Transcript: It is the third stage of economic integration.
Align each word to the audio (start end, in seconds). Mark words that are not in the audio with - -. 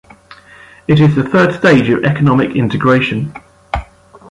It 0.87 0.99
is 0.99 1.13
the 1.15 1.21
third 1.21 1.53
stage 1.53 1.87
of 1.89 2.03
economic 2.03 2.55
integration. 2.55 3.31